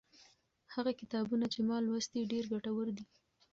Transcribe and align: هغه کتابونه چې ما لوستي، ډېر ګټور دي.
هغه 0.73 0.91
کتابونه 0.99 1.45
چې 1.53 1.59
ما 1.67 1.77
لوستي، 1.85 2.21
ډېر 2.31 2.43
ګټور 2.53 2.87
دي. 2.97 3.05